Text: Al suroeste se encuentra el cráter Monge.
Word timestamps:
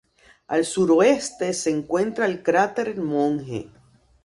Al 0.47 0.65
suroeste 0.65 1.53
se 1.53 1.69
encuentra 1.69 2.25
el 2.25 2.41
cráter 2.41 2.97
Monge. 2.97 3.69